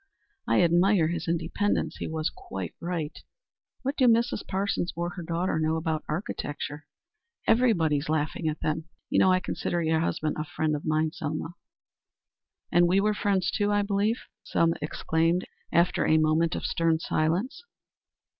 [0.47, 1.97] "I admire his independence.
[1.97, 3.15] He was quite right.
[3.83, 4.43] What do Mrs.
[4.47, 6.87] Parsons or her daughter know about architecture?
[7.45, 8.85] Everybody is laughing at them.
[9.11, 11.53] You know I consider your husband a friend of mine, Selma."
[12.71, 17.63] "And we were friends, too, I believe?" Selma exclaimed, after a moment of stern silence.